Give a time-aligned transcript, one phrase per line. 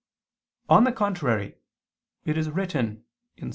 [0.67, 1.57] On the contrary,
[2.25, 3.05] It is written
[3.37, 3.43] (Ps.